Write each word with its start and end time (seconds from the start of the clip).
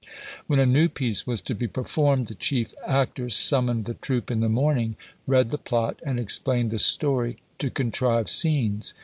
When 0.47 0.57
a 0.57 0.65
new 0.65 0.89
piece 0.89 1.27
was 1.27 1.41
to 1.41 1.53
be 1.53 1.67
performed, 1.67 2.25
the 2.25 2.33
chief 2.33 2.73
actor 2.87 3.29
summoned 3.29 3.85
the 3.85 3.93
troop 3.93 4.31
in 4.31 4.39
the 4.39 4.49
morning, 4.49 4.95
read 5.27 5.49
the 5.49 5.59
plot, 5.59 5.99
and 6.01 6.19
explained 6.19 6.71
the 6.71 6.79
story, 6.79 7.37
to 7.59 7.69
contrive 7.69 8.27
scenes. 8.27 8.95